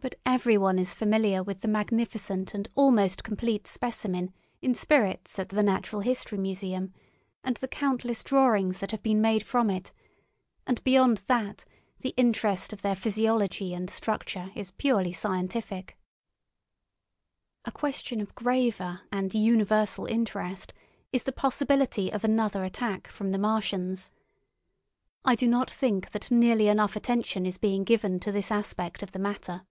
[0.00, 5.62] But everyone is familiar with the magnificent and almost complete specimen in spirits at the
[5.62, 6.92] Natural History Museum,
[7.42, 9.92] and the countless drawings that have been made from it;
[10.66, 11.64] and beyond that
[12.00, 15.96] the interest of their physiology and structure is purely scientific.
[17.64, 20.74] A question of graver and universal interest
[21.14, 24.10] is the possibility of another attack from the Martians.
[25.24, 29.12] I do not think that nearly enough attention is being given to this aspect of
[29.12, 29.62] the matter.